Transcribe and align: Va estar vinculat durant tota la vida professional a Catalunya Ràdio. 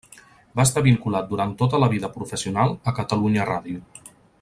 Va 0.59 0.63
estar 0.67 0.81
vinculat 0.87 1.29
durant 1.33 1.53
tota 1.61 1.83
la 1.85 1.91
vida 1.95 2.11
professional 2.17 2.77
a 2.93 2.99
Catalunya 3.01 3.51
Ràdio. 3.55 3.89